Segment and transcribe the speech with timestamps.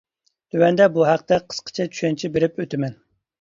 [0.53, 2.99] تۆۋەندە بۇ ھەقتە قىسقىچە چۈشەنچە بېرىپ ئۆتىمەن.